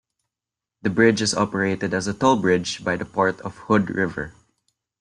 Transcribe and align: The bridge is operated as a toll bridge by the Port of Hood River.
The 0.81 0.89
bridge 0.89 1.21
is 1.21 1.35
operated 1.35 1.93
as 1.93 2.07
a 2.07 2.13
toll 2.15 2.37
bridge 2.37 2.83
by 2.83 2.95
the 2.95 3.05
Port 3.05 3.39
of 3.41 3.55
Hood 3.57 3.91
River. 3.91 4.33